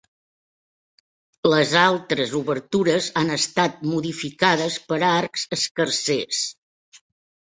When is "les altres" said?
1.53-2.31